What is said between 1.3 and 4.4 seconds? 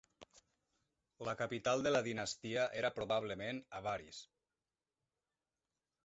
capital de la dinastia era probablement Avaris.